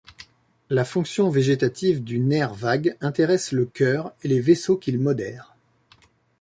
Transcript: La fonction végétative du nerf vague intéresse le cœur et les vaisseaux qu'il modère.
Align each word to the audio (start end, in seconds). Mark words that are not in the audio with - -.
La 0.71 0.83
fonction 0.83 1.29
végétative 1.29 2.03
du 2.03 2.17
nerf 2.19 2.55
vague 2.55 2.97
intéresse 3.01 3.51
le 3.51 3.65
cœur 3.67 4.15
et 4.23 4.29
les 4.29 4.39
vaisseaux 4.39 4.75
qu'il 4.77 4.99
modère. 4.99 5.55